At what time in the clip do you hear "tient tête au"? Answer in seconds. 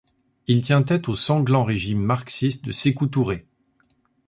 0.63-1.15